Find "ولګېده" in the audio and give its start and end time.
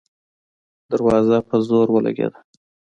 1.91-2.39